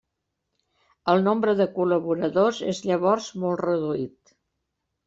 El 1.13 1.21
nombre 1.27 1.53
de 1.61 1.67
col·laboradors 1.77 2.65
és 2.73 2.83
llavors 2.89 3.31
molt 3.45 3.65
reduït. 3.71 4.37